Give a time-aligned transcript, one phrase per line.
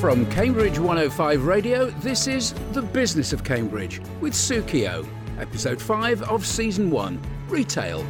[0.00, 5.04] From Cambridge 105 Radio, this is The Business of Cambridge with Sue Keogh,
[5.40, 8.04] episode 5 of season 1 Retail.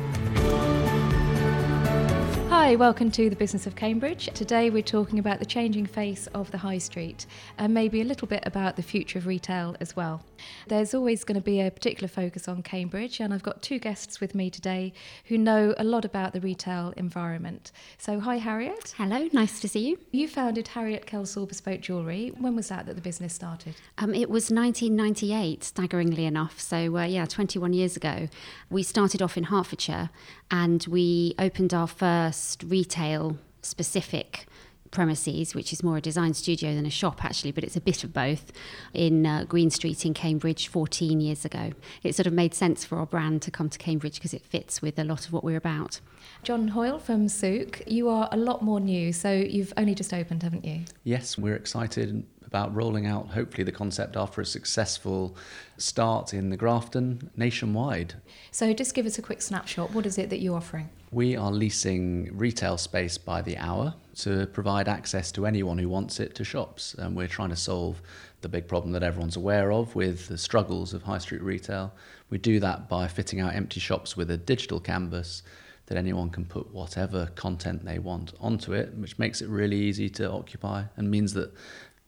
[2.51, 4.29] Hi, welcome to the Business of Cambridge.
[4.35, 7.25] Today we're talking about the changing face of the high street
[7.57, 10.23] and maybe a little bit about the future of retail as well.
[10.67, 14.21] There's always going to be a particular focus on Cambridge, and I've got two guests
[14.21, 14.93] with me today
[15.25, 17.73] who know a lot about the retail environment.
[17.99, 18.95] So, hi, Harriet.
[18.97, 19.99] Hello, nice to see you.
[20.11, 22.33] You founded Harriet Kelsall Bespoke Jewellery.
[22.39, 23.75] When was that that the business started?
[23.99, 26.61] Um, it was 1998, staggeringly enough.
[26.61, 28.29] So, uh, yeah, 21 years ago.
[28.71, 30.11] We started off in Hertfordshire
[30.51, 34.47] and we opened our first retail specific
[34.91, 38.05] premises, which is more a design studio than a shop actually, but it's a bit
[38.05, 38.53] of both,
[38.93, 41.73] in uh, Green Street in Cambridge 14 years ago.
[42.03, 44.83] It sort of made sense for our brand to come to Cambridge because it fits
[44.83, 46.01] with a lot of what we're about.
[46.43, 50.43] John Hoyle from Sook, you are a lot more new, so you've only just opened,
[50.43, 50.83] haven't you?
[51.05, 55.37] Yes, we're excited about rolling out hopefully the concept after a successful
[55.77, 58.15] start in the Grafton nationwide.
[58.53, 59.93] So just give us a quick snapshot.
[59.93, 60.89] What is it that you're offering?
[61.11, 66.19] We are leasing retail space by the hour to provide access to anyone who wants
[66.21, 66.95] it to shops.
[66.95, 68.03] And we're trying to solve
[68.41, 71.93] the big problem that everyone's aware of with the struggles of high street retail.
[72.31, 75.43] We do that by fitting out empty shops with a digital canvas
[75.87, 80.11] that anyone can put whatever content they want onto it, which makes it really easy
[80.11, 81.53] to occupy and means that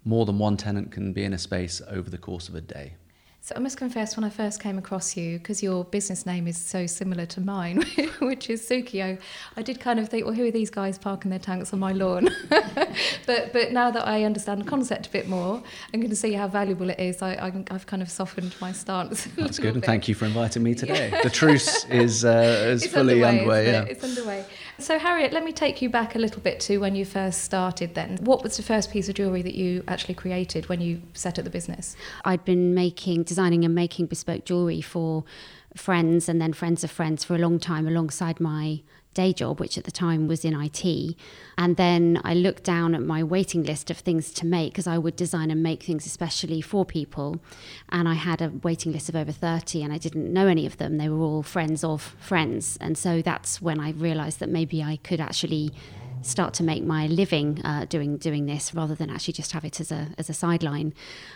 [0.05, 2.95] more than one tenant can be in a space over the course of a day.
[3.51, 6.56] So I must confess, when I first came across you, because your business name is
[6.56, 7.83] so similar to mine,
[8.20, 9.19] which is Sookio,
[9.57, 11.91] I did kind of think, well, who are these guys parking their tanks on my
[11.91, 12.29] lawn?
[13.27, 15.61] but but now that I understand the concept a bit more
[15.92, 19.25] and can see how valuable it is, I, have kind of softened my stance.
[19.37, 19.75] That's good, bit.
[19.75, 21.11] and thank you for inviting me today.
[21.11, 21.23] Yeah.
[21.23, 23.41] The truce is uh, is it's fully underway.
[23.41, 23.83] underway yeah.
[23.83, 23.89] It?
[23.89, 24.45] It's underway.
[24.81, 27.95] So Harriet, let me take you back a little bit to when you first started.
[27.95, 31.39] Then, what was the first piece of jewellery that you actually created when you set
[31.39, 31.96] up the business?
[32.24, 35.24] I'd been making designing and making bespoke jewellery for
[35.77, 38.80] friends and then friends of friends for a long time alongside my
[39.15, 41.17] day job, which at the time was in IT.
[41.59, 44.98] And then I looked down at my waiting list of things to make because I
[44.98, 47.41] would design and make things especially for people.
[47.89, 50.77] And I had a waiting list of over 30 and I didn't know any of
[50.79, 50.98] them.
[50.98, 52.79] They were all friends of friends.
[52.81, 55.73] And so that's when I realized that maybe I could actually
[56.23, 59.81] start to make my living uh, doing doing this rather than actually just have it
[59.81, 60.92] as a as a sideline.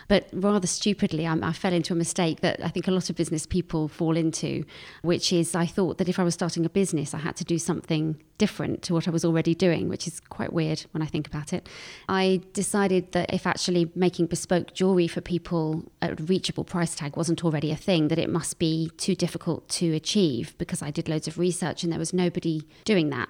[0.09, 3.17] But rather stupidly, I, I fell into a mistake that I think a lot of
[3.17, 4.65] business people fall into,
[5.03, 7.59] which is I thought that if I was starting a business, I had to do
[7.59, 11.27] something different to what I was already doing, which is quite weird when I think
[11.27, 11.69] about it.
[12.09, 17.17] I decided that if actually making bespoke jewelry for people at a reachable price tag
[17.17, 21.09] wasn't already a thing, that it must be too difficult to achieve because I did
[21.09, 23.28] loads of research and there was nobody doing that.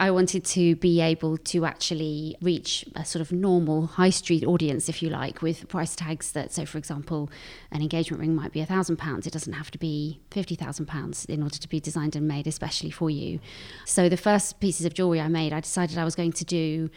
[0.00, 4.88] I wanted to be able to actually reach a sort of normal high street audience,
[4.88, 7.30] if you like, with price tags that, so for example,
[7.72, 9.26] an engagement ring might be a thousand pounds.
[9.26, 12.46] It doesn't have to be fifty thousand pounds in order to be designed and made
[12.46, 13.40] especially for you.
[13.84, 16.90] So the first pieces of jewelry I made, I decided I was going to do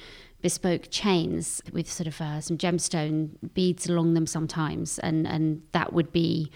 [0.44, 5.92] bespoke chains with sort of uh, some gemstone beads along them sometimes, and and that
[5.92, 6.52] would be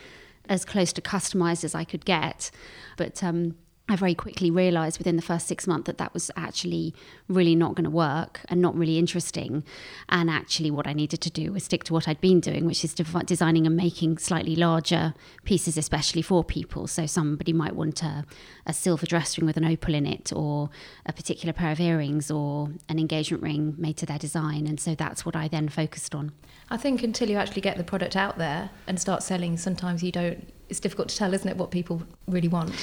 [0.47, 2.51] as close to customized as I could get,
[2.97, 3.23] but.
[3.23, 3.55] Um,
[3.87, 6.95] I very quickly realized within the first six months that that was actually
[7.27, 9.63] really not going to work and not really interesting.
[10.09, 12.83] And actually, what I needed to do was stick to what I'd been doing, which
[12.83, 15.13] is designing and making slightly larger
[15.43, 16.87] pieces, especially for people.
[16.87, 18.25] So, somebody might want a,
[18.65, 20.71] a silver dress ring with an opal in it, or
[21.05, 24.65] a particular pair of earrings, or an engagement ring made to their design.
[24.65, 26.31] And so, that's what I then focused on.
[26.71, 30.11] I think until you actually get the product out there and start selling, sometimes you
[30.11, 32.73] don't it's difficult to tell, isn't it, what people really want?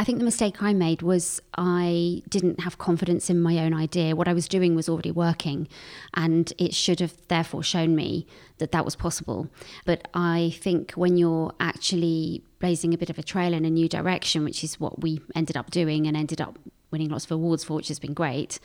[0.00, 4.16] I think the mistake I made was I didn't have confidence in my own idea.
[4.16, 5.68] What I was doing was already working,
[6.14, 9.50] and it should have therefore shown me that that was possible.
[9.84, 13.90] But I think when you're actually blazing a bit of a trail in a new
[13.90, 16.58] direction, which is what we ended up doing and ended up
[16.90, 18.58] winning lots of awards for, which has been great,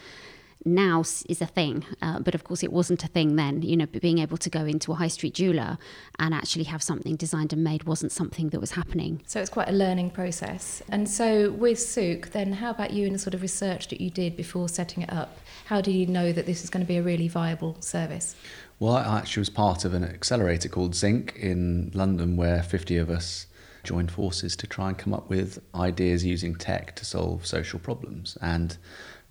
[0.64, 1.86] now is a thing.
[2.02, 3.62] Uh, but of course, it wasn't a thing then.
[3.62, 5.78] You know, being able to go into a high street jeweler
[6.20, 9.22] and actually have something designed and made wasn't something that was happening.
[9.28, 10.82] So it's quite a learning process.
[10.90, 14.10] And so with Sook, then how about you in the sort of research that you
[14.10, 15.38] did before setting it up?
[15.66, 18.36] How did you know that this is going to be a really viable service?
[18.80, 23.10] Well, I actually was part of an accelerator called Zinc in London where 50 of
[23.10, 23.48] us
[23.86, 28.38] joined forces to try and come up with ideas using tech to solve social problems.
[28.42, 28.78] And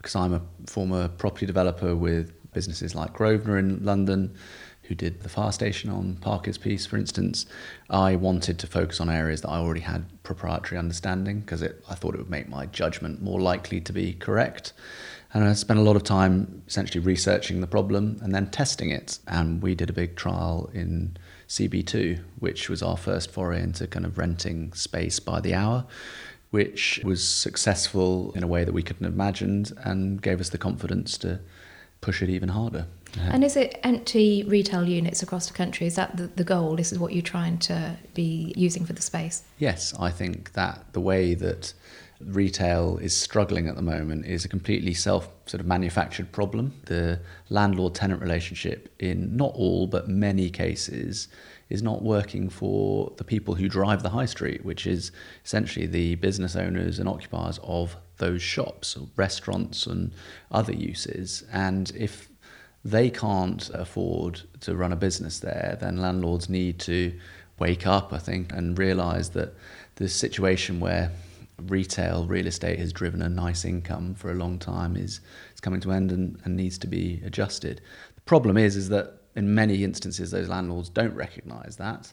[0.05, 4.35] because I'm a former property developer with businesses like Grosvenor in London,
[4.83, 7.47] who did the fire station on Parker's piece, for instance,
[7.89, 12.15] I wanted to focus on areas that I already had proprietary understanding because I thought
[12.15, 14.75] it would make my judgment more likely to be correct.
[15.33, 19.21] And I spent a lot of time essentially researching the problem and then testing it.
[19.27, 21.17] And we did a big trial in
[21.49, 25.87] CB2, which was our first foray into kind of renting space by the hour,
[26.55, 30.57] which was successful in a way that we couldn't have imagined and gave us the
[30.57, 31.41] confidence to
[32.01, 32.87] push it even harder.
[33.19, 35.89] And is it empty retail units across the country?
[35.89, 36.77] Is that the, the goal?
[36.77, 39.43] This is what you're trying to be using for the space?
[39.59, 41.75] Yes, I think that the way that
[42.21, 46.81] retail is struggling at the moment is a completely self sort of manufactured problem.
[46.87, 47.19] The
[47.51, 51.27] landlord tenant relationship, in not all but many cases,
[51.75, 55.13] is not working for the people who drive the high street, which is
[55.45, 60.13] essentially the business owners and occupiers of those shops, restaurants, and
[60.51, 61.45] other uses.
[61.53, 62.29] And if
[62.85, 67.13] they can't afford to run a business there, then landlords need to
[67.59, 69.55] wake up, I think, and realise that
[69.97, 71.11] the situation where
[71.67, 75.21] retail real estate has driven a nice income for a long time is,
[75.55, 77.81] is coming to an end and, and needs to be adjusted.
[78.15, 82.13] The problem is is that in many instances those landlords don't recognise that.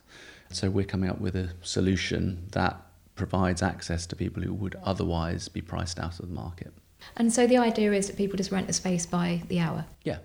[0.51, 2.81] So we're coming up with a solution that
[3.15, 6.73] provides access to people who would otherwise be priced out of the market.
[7.18, 9.85] And so the idea is that people just rent the space by the hour?
[10.03, 10.19] Yeah.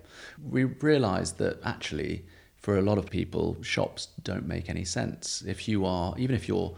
[0.49, 2.25] We realised that actually
[2.57, 5.43] for a lot of people shops don't make any sense.
[5.47, 6.75] If you are even if you're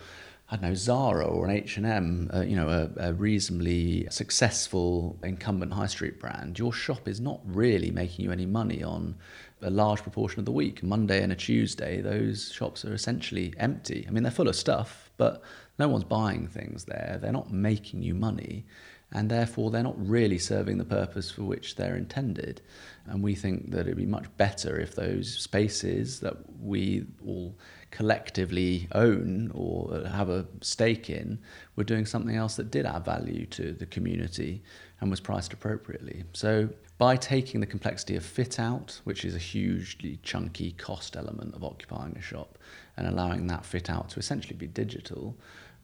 [0.52, 4.08] I don't know Zara or an H and M, uh, you know, a, a, reasonably
[4.10, 9.16] successful incumbent high street brand, your shop is not really making you any money on
[9.62, 10.82] a large proportion of the week.
[10.82, 14.06] Monday and a Tuesday, those shops are essentially empty.
[14.08, 15.44] I mean, they're full of stuff, but
[15.78, 17.20] no one's buying things there.
[17.22, 18.66] They're not making you money,
[19.12, 22.62] and therefore they're not really serving the purpose for which they're intended.
[23.06, 27.56] And we think that it'd be much better if those spaces that we all
[27.92, 31.40] collectively own or have a stake in
[31.76, 34.62] were doing something else that did add value to the community
[35.02, 36.24] and was priced appropriately.
[36.34, 41.56] So by taking the complexity of fit out, which is a hugely chunky cost element
[41.56, 42.58] of occupying a shop,
[42.98, 45.36] and allowing that fit out to essentially be digital,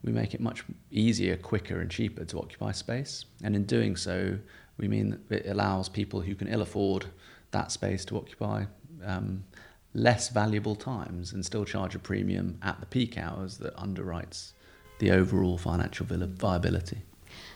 [0.04, 3.24] we make it much easier, quicker, and cheaper to occupy space.
[3.42, 4.38] And in doing so,
[4.76, 7.06] we mean that it allows people who can ill afford
[7.52, 8.66] that space to occupy
[9.04, 9.42] um,
[9.96, 14.52] less valuable times and still charge a premium at the peak hours that underwrites
[14.98, 17.02] the overall financial viability.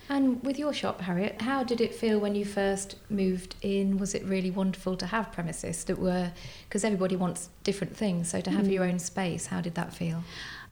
[0.09, 3.99] And with your shop, Harriet, how did it feel when you first moved in?
[3.99, 6.33] Was it really wonderful to have premises that were,
[6.69, 8.73] because everybody wants different things, so to have mm.
[8.73, 10.25] your own space, how did that feel?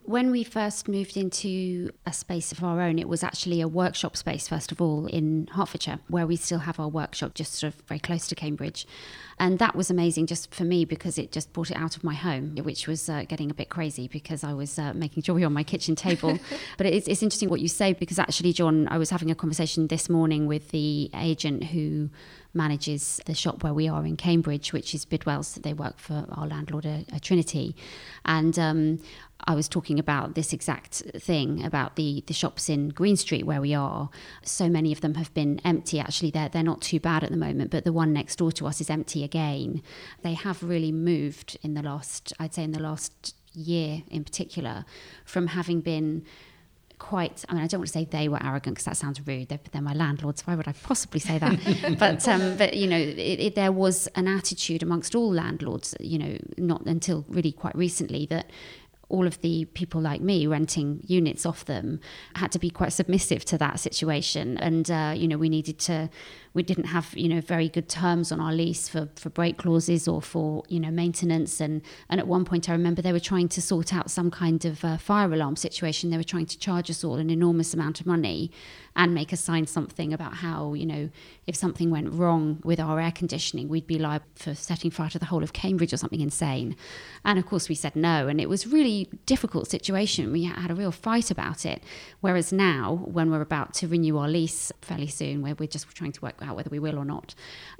[0.08, 4.16] When we first moved into a space of our own, it was actually a workshop
[4.16, 7.82] space, first of all, in Hertfordshire, where we still have our workshop just sort of
[7.82, 8.86] very close to Cambridge.
[9.38, 12.14] And that was amazing just for me because it just brought it out of my
[12.14, 15.52] home, which was uh, getting a bit crazy because I was uh, making jewelry on
[15.52, 16.38] my kitchen table.
[16.78, 19.88] but it's, it's interesting what you say because actually, John, I was having a conversation
[19.88, 22.08] this morning with the agent who
[22.54, 25.62] manages the shop where we are in Cambridge, which is Bidwells.
[25.62, 27.76] They work for our landlord, a, uh, Trinity.
[28.24, 28.98] And um,
[29.48, 33.62] I was talking about this exact thing about the the shops in Green Street where
[33.62, 34.10] we are.
[34.42, 35.98] So many of them have been empty.
[35.98, 38.66] Actually, they're they're not too bad at the moment, but the one next door to
[38.66, 39.82] us is empty again.
[40.22, 44.84] They have really moved in the last, I'd say, in the last year in particular,
[45.24, 46.26] from having been
[46.98, 49.48] quite i mean i don't want to say they were arrogant because that sounds rude
[49.48, 52.98] they're, they're, my landlords why would i possibly say that but um, but you know
[52.98, 57.76] it, it, there was an attitude amongst all landlords you know not until really quite
[57.76, 58.50] recently that
[59.08, 62.00] all of the people like me renting units off them
[62.34, 64.58] had to be quite submissive to that situation.
[64.58, 66.10] And uh, you know we needed to
[66.54, 70.08] we didn't have you know very good terms on our lease for for break clauses
[70.08, 71.60] or for you know maintenance.
[71.60, 74.64] And and at one point I remember they were trying to sort out some kind
[74.64, 76.10] of uh, fire alarm situation.
[76.10, 78.50] They were trying to charge us all an enormous amount of money
[78.96, 81.10] and make us sign something about how you know
[81.46, 85.18] if something went wrong with our air conditioning we'd be liable for setting fire to
[85.18, 86.76] the whole of Cambridge or something insane.
[87.24, 88.28] And of course we said no.
[88.28, 90.32] And it was really difficult situation.
[90.32, 91.82] We had a real fight about it.
[92.20, 96.12] Whereas now when we're about to renew our lease fairly soon where we're just trying
[96.12, 97.34] to work whether we will or not.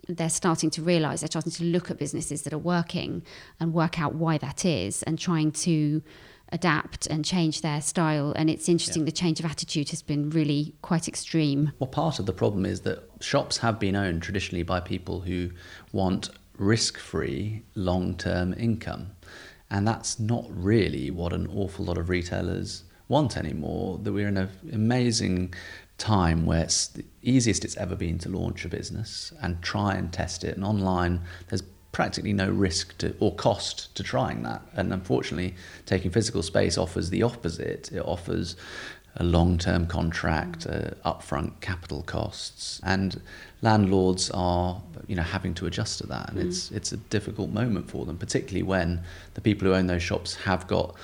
[0.09, 3.23] They're starting to realize, they're starting to look at businesses that are working
[3.61, 6.03] and work out why that is and trying to
[6.51, 8.33] adapt and change their style.
[8.35, 9.07] And it's interesting, yeah.
[9.07, 11.73] the change of attitude has been really quite extreme.
[11.79, 15.51] Well, part of the problem is that shops have been owned traditionally by people who
[15.93, 19.11] want risk free long term income.
[19.71, 23.99] And that's not really what an awful lot of retailers want anymore.
[24.03, 25.55] That we're in an amazing
[25.99, 30.13] time where it's the easiest it's ever been to launch a business and try and
[30.13, 30.57] test it.
[30.57, 31.63] And online, there's
[31.93, 34.63] practically no risk to, or cost to trying that.
[34.75, 37.91] And unfortunately, taking physical space offers the opposite.
[37.93, 38.57] It offers
[39.17, 43.21] a long-term contract, uh, upfront capital costs, and
[43.63, 46.47] landlords are you know having to adjust to that, and mm.
[46.47, 49.03] it's it's a difficult moment for them, particularly when
[49.35, 50.95] the people who own those shops have got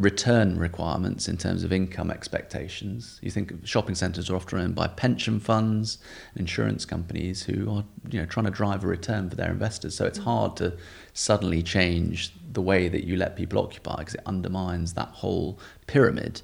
[0.00, 3.18] return requirements in terms of income expectations.
[3.22, 5.98] You think shopping centres are often owned by pension funds,
[6.34, 9.94] insurance companies who are you know trying to drive a return for their investors.
[9.94, 10.24] So it's mm.
[10.24, 10.76] hard to
[11.12, 16.40] suddenly change the way that you let people occupy because it undermines that whole pyramid.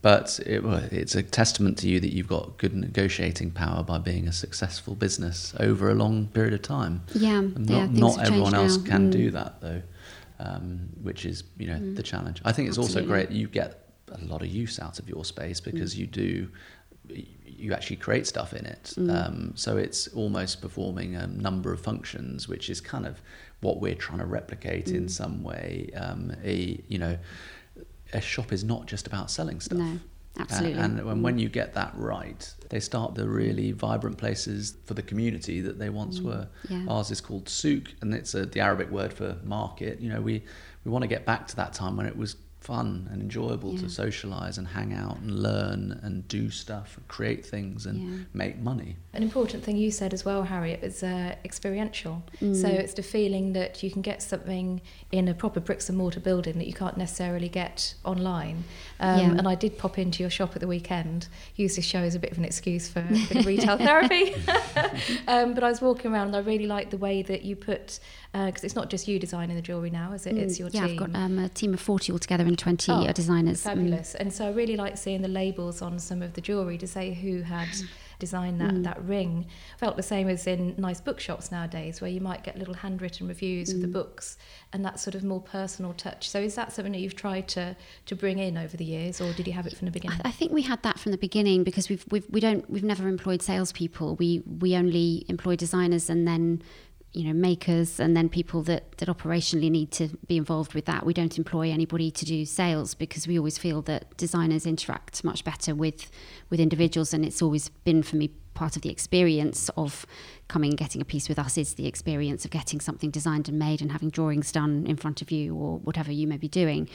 [0.00, 4.26] But it, it's a testament to you that you've got good negotiating power by being
[4.26, 7.02] a successful business over a long period of time.
[7.14, 8.90] Yeah, not, yeah, not everyone else now.
[8.90, 9.12] can mm.
[9.12, 9.82] do that though,
[10.44, 11.96] um, which is you know mm.
[11.96, 12.40] the challenge.
[12.44, 13.02] I think it's Absolutely.
[13.02, 15.98] also great you get a lot of use out of your space because mm.
[15.98, 16.48] you do
[17.08, 18.94] you actually create stuff in it.
[18.96, 19.14] Mm.
[19.14, 23.20] Um, so it's almost performing a number of functions, which is kind of
[23.60, 25.10] what we're trying to replicate in mm.
[25.10, 25.90] some way.
[25.96, 27.18] Um, a you know
[28.12, 29.78] a shop is not just about selling stuff.
[29.78, 29.98] No,
[30.38, 30.80] absolutely.
[30.80, 35.02] And, and when, you get that right, they start the really vibrant places for the
[35.02, 36.24] community that they once mm.
[36.24, 36.48] were.
[36.68, 36.86] Yeah.
[36.88, 40.00] Ours is called Sook, and it's a, the Arabic word for market.
[40.00, 40.42] You know, we,
[40.84, 43.80] we want to get back to that time when it was fun and enjoyable yeah.
[43.80, 48.18] to socialize and hang out and learn and do stuff and create things and yeah.
[48.32, 48.96] make money.
[49.12, 52.22] An important thing you said as well, Harriet, is uh, experiential.
[52.40, 52.56] Mm.
[52.60, 54.80] So it's the feeling that you can get something
[55.12, 58.64] in a proper bricks and mortar building that you can't necessarily get online.
[58.98, 59.30] Um, yeah.
[59.38, 62.18] And I did pop into your shop at the weekend, use this show as a
[62.18, 63.06] bit of an excuse for
[63.44, 64.34] retail therapy.
[65.28, 68.00] um, but I was walking around and I really liked the way that you put
[68.32, 70.34] because uh, it's not just you designing the jewellery now, is it?
[70.34, 71.02] Mm, it's your yeah, team.
[71.02, 73.60] I've got um, a team of 40 altogether and 20 oh, designers.
[73.60, 73.64] Mm.
[73.64, 74.12] Fabulous.
[74.12, 74.20] Mm.
[74.20, 77.12] And so I really like seeing the labels on some of the jewellery to say
[77.12, 77.86] who had mm.
[78.20, 78.84] designed that, mm.
[78.84, 79.46] that ring.
[79.78, 83.72] Felt the same as in nice bookshops nowadays, where you might get little handwritten reviews
[83.72, 83.92] of the mm.
[83.92, 84.38] books
[84.72, 86.28] and that sort of more personal touch.
[86.28, 89.32] So is that something that you've tried to, to bring in over the years, or
[89.32, 90.20] did you have it from the beginning?
[90.24, 92.84] I, I think we had that from the beginning because we've, we've, we don't, we've
[92.84, 94.14] never employed salespeople.
[94.16, 96.62] We, we only employ designers and then
[97.14, 101.06] you know makers and then people that that operationally need to be involved with that.
[101.06, 105.44] We don't employ anybody to do sales because we always feel that designers interact much
[105.44, 106.10] better with
[106.50, 110.06] with individuals and it's always been for me part of the experience of
[110.54, 113.58] coming and getting a piece with us is the experience of getting something designed and
[113.58, 116.88] made and having drawings done in front of you or whatever you may be doing.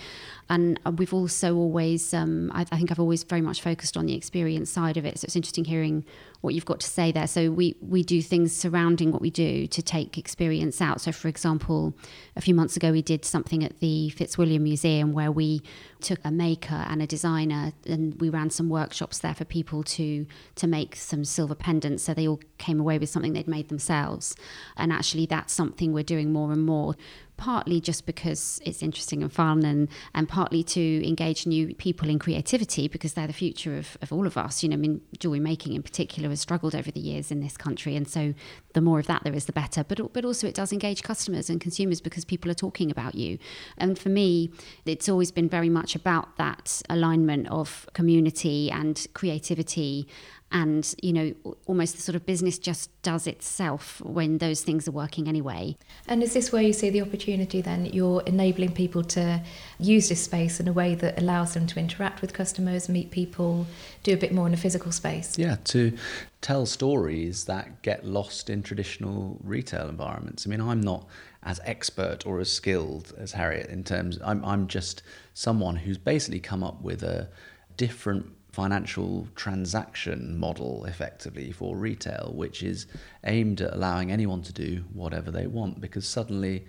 [0.50, 4.06] And uh, we've also always, um, I, I, think I've always very much focused on
[4.06, 5.20] the experience side of it.
[5.20, 6.06] So it's interesting hearing
[6.40, 7.28] what you've got to say there.
[7.28, 11.02] So we, we do things surrounding what we do to take experience out.
[11.02, 11.94] So, for example,
[12.38, 15.62] a few months ago, we did something at the Fitzwilliam Museum where we
[16.00, 20.26] took a maker and a designer and we ran some workshops there for people to
[20.56, 24.36] to make some silver pendants so they all came away with something they'd made themselves.
[24.78, 26.96] And actually that's something we're doing more and more
[27.40, 32.20] partly just because it's interesting and fun and and partly to engage new people in
[32.20, 34.62] creativity because they're the future of, of all of us.
[34.62, 37.56] You know I mean jewelry making in particular has struggled over the years in this
[37.58, 38.34] country and so
[38.74, 39.84] the more of that there is the better.
[39.84, 43.40] But but also it does engage customers and consumers because people are talking about you.
[43.78, 44.52] And for me
[44.86, 50.08] it's always been very much about that alignment of community and creativity
[50.52, 51.34] and you know
[51.68, 55.78] almost the sort of business just does itself when those things are working anyway.
[56.08, 59.42] And is this where you see the opportunity then you're enabling people to
[59.80, 63.68] use this space in a way that allows them to interact with customers meet people
[64.04, 65.38] do a bit more in a physical space.
[65.38, 65.98] Yeah to
[66.42, 70.46] tell stories that get lost in traditional retail environments.
[70.46, 71.08] I mean i'm not
[71.44, 76.42] as expert or as skilled as harriet in terms i'm, I'm just someone who's basically
[76.42, 77.30] come up with a
[77.78, 82.88] different financial transaction model effectively for retail, which is
[83.24, 86.66] aimed at allowing anyone to do whatever they want because suddenly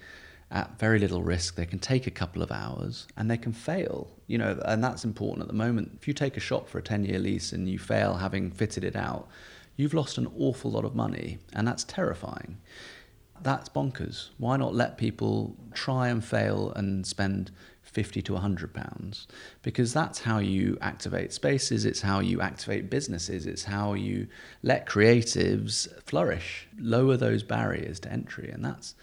[0.50, 1.54] at very little risk.
[1.54, 5.04] They can take a couple of hours and they can fail you know and that's
[5.04, 5.98] important at the moment.
[6.00, 8.84] If you take a shop for a 10 year lease and you fail having fitted
[8.84, 9.28] it out
[9.76, 12.58] you've lost an awful lot of money and that's terrifying.
[13.42, 14.28] That's bonkers.
[14.38, 17.50] Why not let people try and fail and spend
[17.82, 19.26] 50 to 100 pounds?
[19.62, 24.28] Because that's how you activate spaces it's how you activate businesses it's how you
[24.62, 26.68] let creatives flourish.
[26.78, 28.94] Lower those barriers to entry and that's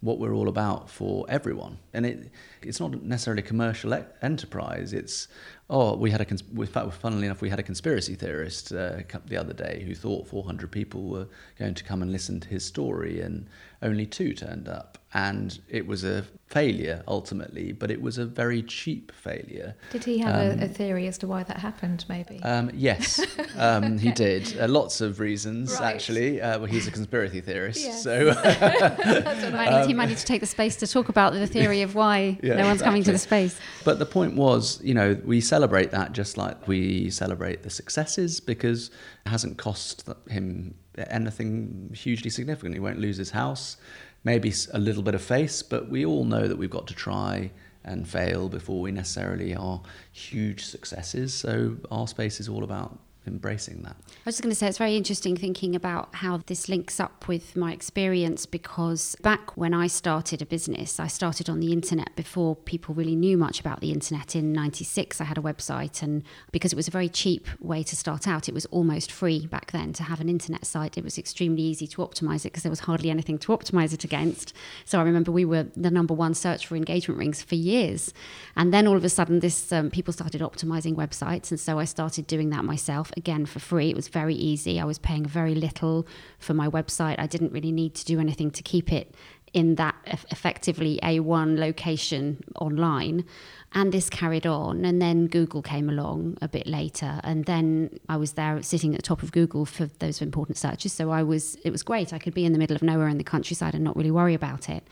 [0.00, 1.78] what we're all about for everyone.
[1.92, 2.30] And it
[2.62, 4.92] it's not necessarily a commercial e- enterprise.
[4.92, 5.28] It's
[5.72, 8.96] Oh, we had a, cons- in fact, funnily enough, we had a conspiracy theorist uh,
[9.26, 11.28] the other day who thought 400 people were
[11.60, 13.46] going to come and listen to his story, and
[13.80, 14.98] only two turned up.
[15.12, 19.74] And it was a failure ultimately, but it was a very cheap failure.
[19.90, 22.40] Did he have um, a, a, theory as to why that happened, maybe?
[22.44, 23.20] Um, yes,
[23.56, 24.60] um, he did.
[24.60, 25.94] Uh, lots of reasons, right.
[25.94, 26.40] actually.
[26.40, 28.02] Uh, well, he's a conspiracy theorist, yes.
[28.02, 28.30] so.
[29.60, 32.38] Um, he might need to take the space to talk about the theory of why
[32.42, 32.84] yeah, no one's exactly.
[32.84, 33.58] coming to the space.
[33.84, 38.40] But the point was, you know, we celebrate that just like we celebrate the successes
[38.40, 38.88] because
[39.26, 42.74] it hasn't cost him anything hugely significant.
[42.74, 43.76] He won't lose his house
[44.24, 47.50] maybe a little bit of face, but we all know that we've got to try
[47.84, 49.80] and fail before we necessarily are
[50.12, 51.32] huge successes.
[51.32, 52.98] So our space is all about
[53.30, 53.96] embracing that.
[54.08, 57.28] I was just going to say it's very interesting thinking about how this links up
[57.28, 62.14] with my experience because back when I started a business, I started on the internet
[62.16, 64.34] before people really knew much about the internet.
[64.34, 66.22] In 96, I had a website, and
[66.52, 69.70] because it was a very cheap way to start out, it was almost free back
[69.72, 70.98] then to have an internet site.
[70.98, 74.04] It was extremely easy to optimize it because there was hardly anything to optimize it
[74.04, 74.52] against.
[74.84, 78.12] So I remember we were the number one search for engagement rings for years.
[78.56, 81.84] And then all of a sudden, this um, people started optimizing websites, and so I
[81.84, 83.90] started doing that myself again for free.
[83.90, 84.80] It was very easy.
[84.80, 86.06] I was paying very little
[86.38, 87.16] for my website.
[87.18, 89.14] I didn't really need to do anything to keep it
[89.52, 89.96] in that
[90.30, 93.24] effectively A1 location online.
[93.72, 94.84] And this carried on.
[94.84, 97.20] And then Google came along a bit later.
[97.22, 100.92] And then I was there sitting at the top of Google for those important searches.
[100.92, 102.12] So I was, it was great.
[102.12, 104.34] I could be in the middle of nowhere in the countryside and not really worry
[104.34, 104.82] about it.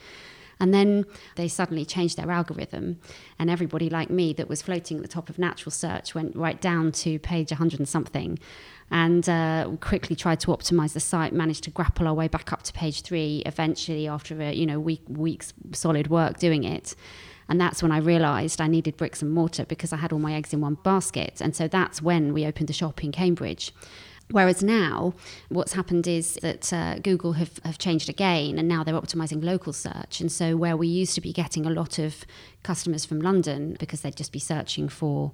[0.59, 2.99] And then they suddenly changed their algorithm,
[3.37, 6.59] and everybody like me that was floating at the top of natural search went right
[6.59, 8.37] down to page 100 and something.
[8.91, 12.63] And uh, quickly tried to optimize the site, managed to grapple our way back up
[12.63, 16.95] to page three eventually after a you know week weeks solid work doing it.
[17.49, 20.33] And that's when I realised I needed bricks and mortar because I had all my
[20.33, 21.41] eggs in one basket.
[21.41, 23.73] And so that's when we opened the shop in Cambridge.
[24.31, 25.15] Whereas now,
[25.49, 29.73] what's happened is that uh, Google have, have changed again, and now they're optimizing local
[29.73, 30.21] search.
[30.21, 32.25] And so, where we used to be getting a lot of
[32.61, 35.31] customers from London because they'd just be searching for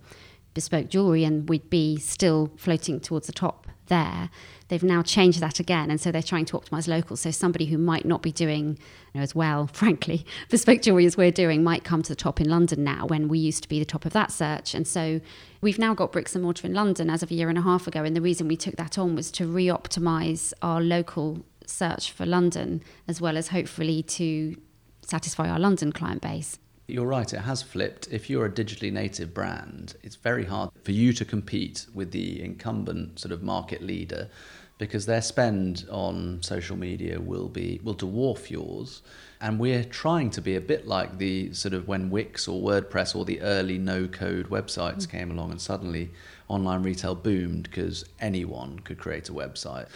[0.54, 4.30] bespoke jewelry and we'd be still floating towards the top there,
[4.68, 5.90] they've now changed that again.
[5.90, 7.16] And so they're trying to optimize local.
[7.16, 8.78] So somebody who might not be doing
[9.14, 12.42] you know, as well, frankly, bespoke jewelry as we're doing might come to the top
[12.42, 14.74] in London now when we used to be the top of that search.
[14.74, 15.22] And so
[15.62, 17.88] we've now got bricks and mortar in London as of a year and a half
[17.88, 18.04] ago.
[18.04, 22.26] And the reason we took that on was to re optimize our local search for
[22.26, 24.56] London as well as hopefully to
[25.02, 26.60] satisfy our London client base.
[26.88, 28.08] You're right, it has flipped.
[28.12, 32.44] If you're a digitally native brand, it's very hard for you to compete with the
[32.44, 34.30] incumbent sort of market leader
[34.78, 39.02] because their spend on social media will be will dwarf yours
[39.40, 43.16] and we're trying to be a bit like the sort of when Wix or WordPress
[43.16, 45.12] or the early no code websites mm.
[45.12, 46.12] came along and suddenly
[46.48, 49.88] online retail boomed because anyone could create a website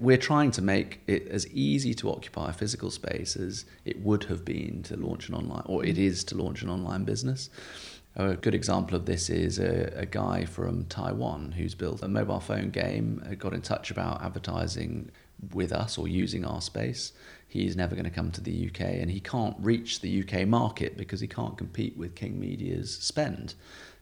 [0.00, 4.24] we're trying to make it as easy to occupy a physical space as it would
[4.24, 7.48] have been to launch an online, or it is to launch an online business.
[8.16, 12.38] A good example of this is a, a, guy from Taiwan who's built a mobile
[12.38, 15.10] phone game, uh, got in touch about advertising
[15.52, 17.12] with us or using our space.
[17.48, 20.96] He's never going to come to the UK and he can't reach the UK market
[20.96, 23.54] because he can't compete with King Media's spend,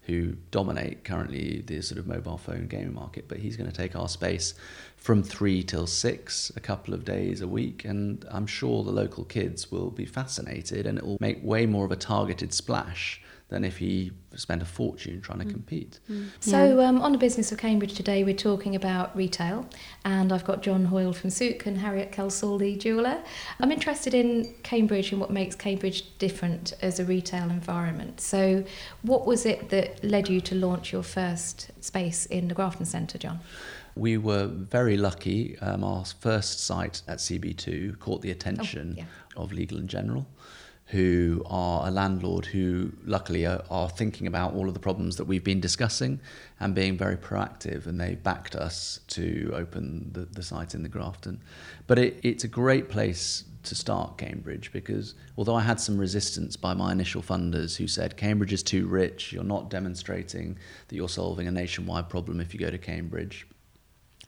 [0.02, 3.28] who dominate currently the sort of mobile phone gaming market.
[3.28, 4.52] But he's going to take our space
[5.02, 7.84] from three till six, a couple of days a week.
[7.84, 11.84] And I'm sure the local kids will be fascinated and it will make way more
[11.84, 15.50] of a targeted splash than if he spent a fortune trying to mm.
[15.50, 15.98] compete.
[16.10, 16.28] Mm.
[16.40, 19.68] So, um, on the business of Cambridge today, we're talking about retail,
[20.06, 23.22] and I've got John Hoyle from Sook and Harriet Kelsall, the jeweller.
[23.60, 28.22] I'm interested in Cambridge and what makes Cambridge different as a retail environment.
[28.22, 28.64] So,
[29.02, 33.18] what was it that led you to launch your first space in the Grafton Centre,
[33.18, 33.40] John?
[33.94, 35.58] We were very lucky.
[35.60, 39.42] Um, our first site at CB2 caught the attention oh, yeah.
[39.42, 40.26] of Legal and General,
[40.86, 45.24] who are a landlord who luckily are, are, thinking about all of the problems that
[45.24, 46.20] we've been discussing
[46.60, 47.86] and being very proactive.
[47.86, 51.40] And they backed us to open the, the site in the Grafton.
[51.86, 56.56] But it, it's a great place to start Cambridge because although I had some resistance
[56.56, 61.08] by my initial funders who said Cambridge is too rich, you're not demonstrating that you're
[61.08, 63.46] solving a nationwide problem if you go to Cambridge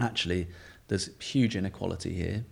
[0.00, 0.48] actually
[0.88, 2.44] there's huge inequality here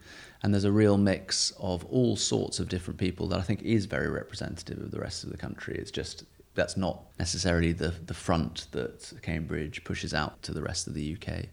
[0.43, 3.87] and there's a real mix of all sorts of different people that I think is
[3.87, 5.77] very representative of the rest of the country.
[5.77, 6.25] It's just
[6.55, 11.17] that's not necessarily the, the front that Cambridge pushes out to the rest of the
[11.17, 11.47] UK.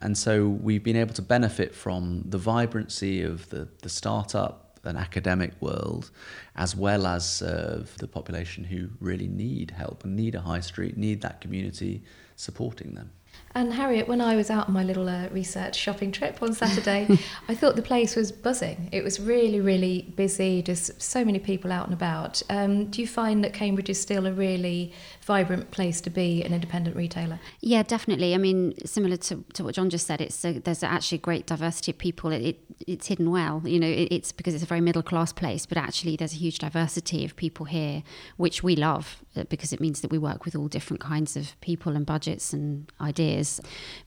[0.00, 4.98] And so we've been able to benefit from the vibrancy of the, the startup and
[4.98, 6.10] academic world
[6.56, 10.96] as well as serve the population who really need help and need a high street,
[10.96, 12.02] need that community
[12.36, 13.10] supporting them.
[13.56, 17.06] And Harriet, when I was out on my little uh, research shopping trip on Saturday,
[17.48, 18.88] I thought the place was buzzing.
[18.90, 22.42] It was really, really busy, just so many people out and about.
[22.50, 26.52] Um, do you find that Cambridge is still a really vibrant place to be an
[26.52, 27.38] independent retailer?
[27.60, 28.34] Yeah, definitely.
[28.34, 31.46] I mean, similar to, to what John just said, it's a, there's actually a great
[31.46, 32.32] diversity of people.
[32.32, 33.62] It, it it's hidden well.
[33.64, 36.38] You know, it, it's because it's a very middle class place, but actually there's a
[36.38, 38.02] huge diversity of people here,
[38.36, 41.58] which we love uh, because it means that we work with all different kinds of
[41.60, 43.43] people and budgets and ideas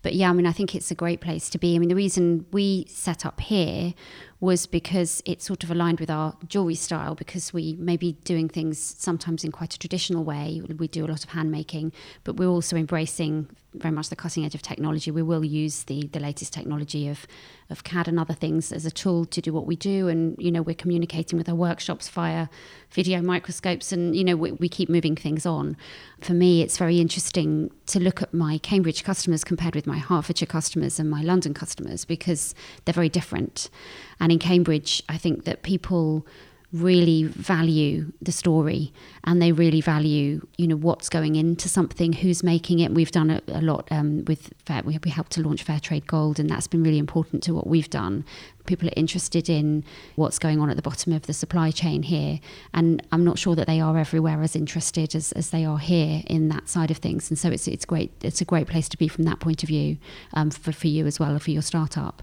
[0.02, 1.76] But yeah, I mean, I think it's a great place to be.
[1.76, 3.94] I mean, the reason we set up here
[4.40, 8.48] was because it sort of aligned with our jewelry style because we may be doing
[8.48, 10.62] things sometimes in quite a traditional way.
[10.78, 11.92] We do a lot of hand making,
[12.24, 15.12] but we're also embracing very much the cutting edge of technology.
[15.12, 17.28] We will use the the latest technology of
[17.70, 20.08] of CAD and other things as a tool to do what we do.
[20.08, 22.48] And you know, we're communicating with our workshops via
[22.92, 25.76] video microscopes, and you know, we, we keep moving things on.
[26.22, 30.48] For me, it's very interesting to look at my Cambridge customers compared with my Hertfordshire
[30.48, 33.70] customers and my London customers because they're very different.
[34.20, 36.26] And in Cambridge, I think that people
[36.74, 38.92] really value the story
[39.24, 42.94] and they really value you know what's going into something who's making it.
[42.94, 46.08] We've done a, a lot um, with fair, we, we helped to launch fair trade
[46.08, 48.26] gold and that's been really important to what we've done.
[48.66, 52.42] People are interested in what's going on at the bottom of the supply chain here
[52.74, 56.22] and i'm not sure that they are everywhere as interested as, as they are here
[56.28, 57.30] in that side of things.
[57.30, 59.68] And so it's it's great it's a great place to be from that point of
[59.68, 59.98] view
[60.34, 62.22] um, for, for you as well for your startup.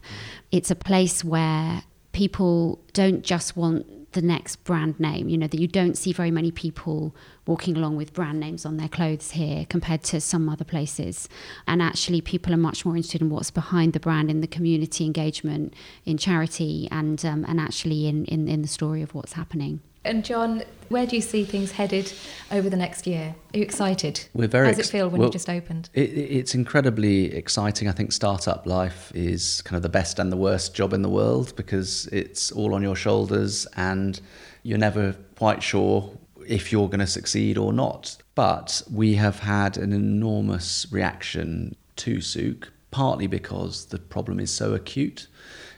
[0.52, 5.29] It's a place where people don't just want the next brand name.
[5.29, 7.14] You know, that you don't see very many people
[7.46, 11.29] walking along with brand names on their clothes here compared to some other places.
[11.66, 15.05] And actually, people are much more interested in what's behind the brand, in the community
[15.05, 15.74] engagement,
[16.05, 19.81] in charity, and, um, and actually in, in, in the story of what's happening.
[20.05, 22.12] And John, where do you see things headed
[22.51, 23.35] over the next year?
[23.55, 24.27] Are you excited?
[24.35, 24.67] We're very.
[24.67, 25.88] How does it feel when well, you just opened?
[25.95, 27.88] It, it's incredibly exciting.
[27.88, 31.09] I think startup life is kind of the best and the worst job in the
[31.09, 34.21] world because it's all on your shoulders and
[34.62, 36.11] you're never quite sure
[36.47, 38.17] if you're going to succeed or not.
[38.35, 44.75] But we have had an enormous reaction to Sook, partly because the problem is so
[44.75, 45.29] acute.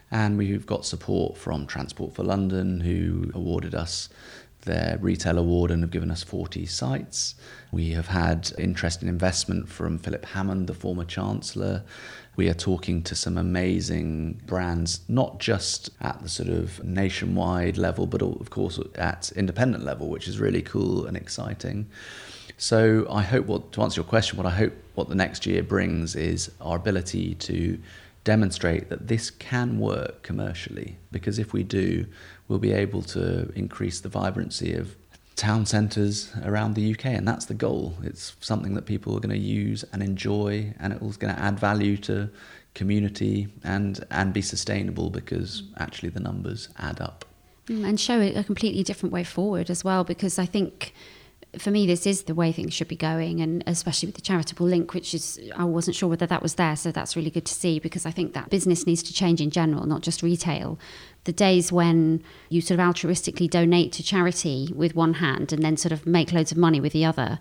[0.09, 4.09] And we've got support from Transport for London, who awarded us
[4.61, 7.35] their retail award and have given us 40 sites.
[7.71, 11.83] We have had interest in investment from Philip Hammond, the former Chancellor.
[12.35, 18.05] We are talking to some amazing brands, not just at the sort of nationwide level,
[18.05, 21.87] but of course at independent level, which is really cool and exciting.
[22.57, 25.63] So I hope what to answer your question, what I hope what the next year
[25.63, 27.79] brings is our ability to
[28.27, 32.05] demonstrate that this can work commercially because if we do,
[32.49, 34.97] we'll be able to increase the vibrancy of
[35.37, 37.93] town centres around the UK, and that's the goal.
[38.03, 41.57] It's something that people are going to use and enjoy, and it's going to add
[41.57, 42.29] value to
[42.73, 47.23] community and and be sustainable because actually the numbers add up.
[47.67, 50.93] Mm, and show a completely different way forward as well, because I think
[51.61, 54.65] for me, this is the way things should be going, and especially with the charitable
[54.65, 57.53] link, which is, I wasn't sure whether that was there, so that's really good to
[57.53, 60.79] see because I think that business needs to change in general, not just retail.
[61.23, 65.77] The days when you sort of altruistically donate to charity with one hand and then
[65.77, 67.39] sort of make loads of money with the other,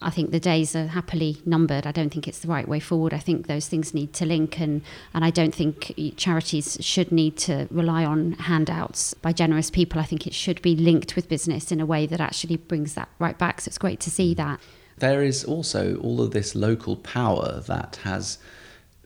[0.00, 1.84] I think the days are happily numbered.
[1.86, 3.12] I don't think it's the right way forward.
[3.12, 4.82] I think those things need to link, and,
[5.12, 10.00] and I don't think charities should need to rely on handouts by generous people.
[10.00, 13.08] I think it should be linked with business in a way that actually brings that
[13.18, 13.60] right back.
[13.60, 14.36] So it's great to see mm.
[14.36, 14.60] that.
[14.98, 18.38] There is also all of this local power that has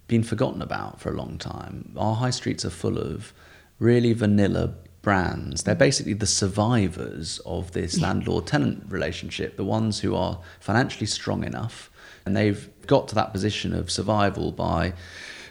[0.09, 1.93] been forgotten about for a long time.
[1.97, 3.33] Our high streets are full of
[3.79, 5.65] really vanilla brands.
[5.65, 8.03] They're basically the survivors of this mm.
[8.03, 11.91] landlord tenant relationship, the ones who are financially strong enough
[12.25, 14.95] and they've got to that position of survival by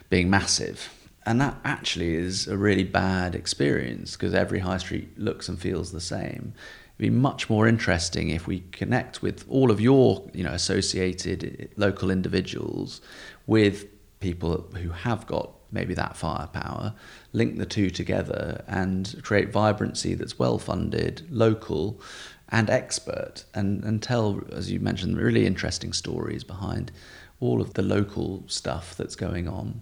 [0.10, 0.94] being massive.
[1.26, 5.92] And that actually is a really bad experience because every high street looks and feels
[5.92, 6.54] the same.
[6.98, 11.58] It'd be much more interesting if we connect with all of your, you know, associated
[11.60, 13.02] eh, local individuals
[13.46, 13.86] with
[14.20, 16.94] people who have got maybe that firepower,
[17.34, 22.02] link the two together and create vibrancy that's well funded, local,
[22.50, 26.92] and expert, and, and tell, as you mentioned, really interesting stories behind
[27.40, 29.82] all of the local stuff that's going on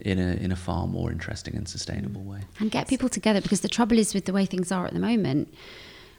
[0.00, 2.40] in a in a far more interesting and sustainable way.
[2.60, 5.00] And get people together because the trouble is with the way things are at the
[5.00, 5.52] moment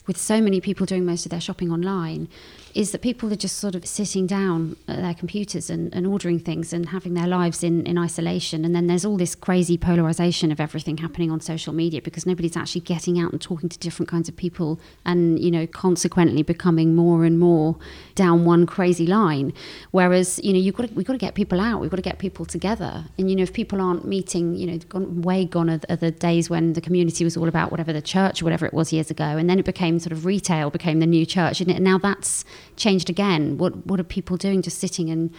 [0.08, 2.28] with so many people doing most of their shopping online
[2.76, 6.40] is that people are just sort of sitting down at their computers and, and ordering
[6.40, 8.64] things and having their lives in, in isolation.
[8.64, 12.56] And then there's all this crazy polarization of everything happening on social media because nobody's
[12.56, 16.96] actually getting out and talking to different kinds of people and, you know, consequently becoming
[16.96, 17.76] more and more
[18.16, 19.54] down one crazy line.
[19.92, 22.04] Whereas, you know, you've got to, we've got to get people out, we've got to
[22.04, 23.06] get people together.
[23.18, 26.50] And, you know, if people aren't meeting, you know, gone, way gone are, the days
[26.50, 29.24] when the community was all about whatever the church or whatever it was years ago.
[29.24, 31.62] And then it became sort of retail became the new church.
[31.62, 33.58] And now that's changed again.
[33.58, 34.62] What what are people doing?
[34.62, 35.34] Just sitting and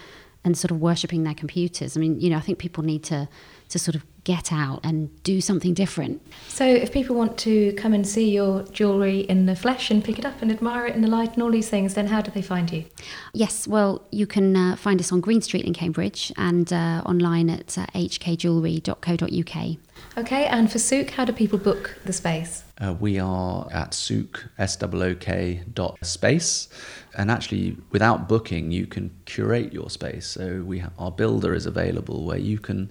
[0.44, 1.96] and sort of worshipping their computers.
[1.96, 3.28] I mean, you know, I think people need to
[3.70, 6.20] to sort of get out and do something different.
[6.48, 10.18] So, if people want to come and see your jewellery in the flesh and pick
[10.18, 12.30] it up and admire it in the light and all these things, then how do
[12.30, 12.84] they find you?
[13.32, 17.48] Yes, well, you can uh, find us on Green Street in Cambridge and uh, online
[17.48, 19.76] at uh, hkjewellery.co.uk.
[20.18, 22.64] Okay, and for Sook, how do people book the space?
[22.80, 26.68] Uh, we are at Sook, S-O-O-K dot space.
[27.16, 30.26] And actually, without booking, you can curate your space.
[30.26, 32.90] So we ha- our builder is available where you can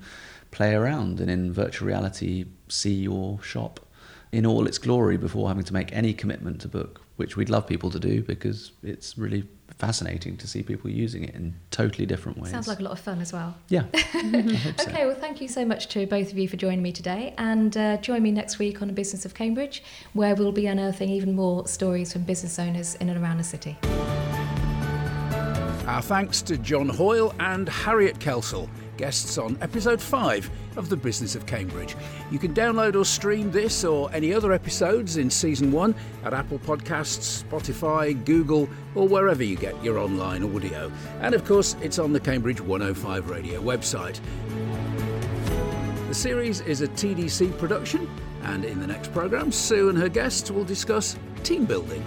[0.52, 3.80] play around and in virtual reality see your shop
[4.32, 7.66] in all its glory before having to make any commitment to book, which we'd love
[7.66, 9.44] people to do because it's really
[9.78, 12.52] fascinating to see people using it in totally different ways.
[12.52, 13.56] Sounds like a lot of fun as well.
[13.70, 13.86] Yeah.
[13.94, 17.34] okay, well, thank you so much to both of you for joining me today.
[17.38, 19.84] And uh, join me next week on the Business of Cambridge,
[20.14, 23.78] where we'll be unearthing even more stories from business owners in and around the city.
[25.88, 31.34] Our thanks to John Hoyle and Harriet Kelsall guests on episode 5 of The Business
[31.34, 31.96] of Cambridge.
[32.32, 36.60] You can download or stream this or any other episodes in season 1 at Apple
[36.60, 40.92] Podcasts, Spotify, Google, or wherever you get your online audio.
[41.22, 44.20] And of course, it's on the Cambridge 105 radio website.
[46.10, 48.10] The series is a TDC production,
[48.44, 52.04] and in the next programme, Sue and her guests will discuss team building.